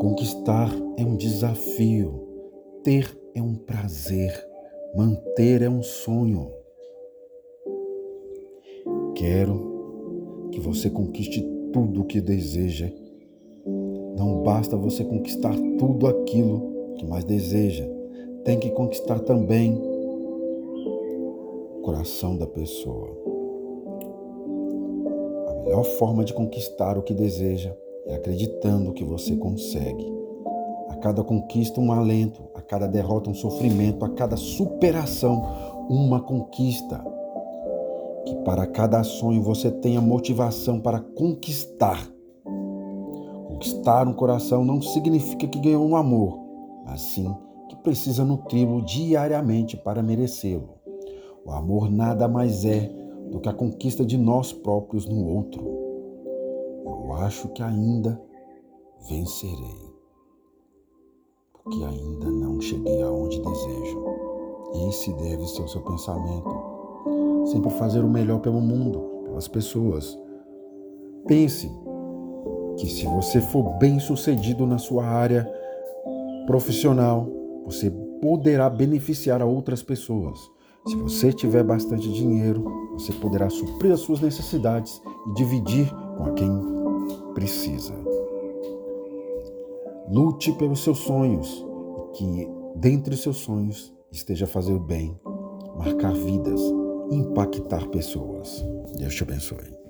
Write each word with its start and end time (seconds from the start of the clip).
Conquistar 0.00 0.70
é 0.96 1.04
um 1.04 1.16
desafio, 1.16 2.22
ter 2.84 3.18
é 3.34 3.42
um 3.42 3.54
prazer, 3.54 4.32
manter 4.94 5.62
é 5.62 5.68
um 5.68 5.82
sonho. 5.82 6.50
Quero 9.14 10.48
que 10.52 10.60
você 10.60 10.90
conquiste 10.90 11.42
tudo 11.72 12.02
o 12.02 12.04
que 12.04 12.20
deseja. 12.20 12.90
Não 14.16 14.42
basta 14.42 14.76
você 14.76 15.04
conquistar 15.04 15.54
tudo 15.78 16.06
aquilo 16.06 16.94
que 16.96 17.06
mais 17.06 17.24
deseja, 17.24 17.84
tem 18.44 18.58
que 18.58 18.70
conquistar 18.70 19.18
também 19.20 19.74
o 21.78 21.80
coração 21.82 22.36
da 22.36 22.46
pessoa. 22.46 23.16
A 25.48 25.54
melhor 25.64 25.84
forma 25.84 26.24
de 26.24 26.32
conquistar 26.32 26.98
o 26.98 27.02
que 27.02 27.14
deseja 27.14 27.74
é 28.06 28.14
acreditando 28.14 28.92
que 28.92 29.04
você 29.04 29.36
consegue. 29.36 30.14
A 30.88 30.96
cada 30.96 31.22
conquista, 31.24 31.80
um 31.80 31.92
alento, 31.92 32.42
a 32.54 32.62
cada 32.62 32.86
derrota, 32.86 33.28
um 33.28 33.34
sofrimento, 33.34 34.04
a 34.04 34.08
cada 34.10 34.36
superação, 34.36 35.42
uma 35.88 36.20
conquista. 36.20 37.04
Que 38.24 38.34
para 38.36 38.66
cada 38.66 39.02
sonho 39.02 39.42
você 39.42 39.70
tenha 39.70 40.00
motivação 40.00 40.80
para 40.80 41.00
conquistar. 41.00 42.08
Conquistar 43.48 44.06
um 44.06 44.12
coração 44.12 44.64
não 44.64 44.80
significa 44.80 45.46
que 45.46 45.58
ganhou 45.58 45.86
um 45.86 45.96
amor, 45.96 46.38
mas 46.84 47.00
sim 47.00 47.34
que 47.68 47.76
precisa 47.76 48.24
nutri-lo 48.24 48.80
diariamente 48.82 49.76
para 49.76 50.02
merecê-lo. 50.02 50.76
O 51.44 51.50
amor 51.50 51.90
nada 51.90 52.28
mais 52.28 52.64
é 52.64 52.92
do 53.30 53.40
que 53.40 53.48
a 53.48 53.52
conquista 53.52 54.04
de 54.04 54.16
nós 54.16 54.52
próprios 54.52 55.06
no 55.06 55.26
outro 55.26 55.85
acho 57.18 57.48
que 57.48 57.62
ainda 57.62 58.20
vencerei, 59.08 59.94
porque 61.52 61.82
ainda 61.84 62.30
não 62.30 62.60
cheguei 62.60 63.02
aonde 63.02 63.40
desejo. 63.40 64.04
Esse 64.88 65.12
deve 65.12 65.46
ser 65.46 65.62
o 65.62 65.68
seu 65.68 65.80
pensamento. 65.82 66.50
Sempre 67.46 67.70
fazer 67.70 68.00
o 68.00 68.08
melhor 68.08 68.40
pelo 68.40 68.60
mundo, 68.60 69.22
pelas 69.24 69.46
pessoas. 69.46 70.18
Pense 71.26 71.70
que 72.76 72.86
se 72.88 73.06
você 73.06 73.40
for 73.40 73.78
bem 73.78 73.98
sucedido 73.98 74.66
na 74.66 74.78
sua 74.78 75.04
área 75.04 75.50
profissional, 76.46 77.26
você 77.64 77.90
poderá 78.20 78.68
beneficiar 78.68 79.40
a 79.40 79.46
outras 79.46 79.82
pessoas. 79.82 80.38
Se 80.86 80.94
você 80.96 81.32
tiver 81.32 81.64
bastante 81.64 82.12
dinheiro, 82.12 82.64
você 82.92 83.12
poderá 83.12 83.50
suprir 83.50 83.92
as 83.92 84.00
suas 84.00 84.20
necessidades 84.20 85.02
e 85.26 85.34
dividir 85.34 85.92
com 86.16 86.32
quem 86.34 86.75
precisa. 87.36 87.92
Lute 90.08 90.52
pelos 90.52 90.82
seus 90.82 91.00
sonhos 91.00 91.66
que, 92.14 92.48
dentre 92.76 93.12
os 93.12 93.22
seus 93.22 93.36
sonhos, 93.36 93.92
esteja 94.10 94.46
fazer 94.46 94.72
o 94.72 94.80
bem, 94.80 95.14
marcar 95.76 96.14
vidas, 96.14 96.60
impactar 97.10 97.86
pessoas. 97.88 98.64
Deus 98.96 99.14
te 99.14 99.22
abençoe. 99.22 99.85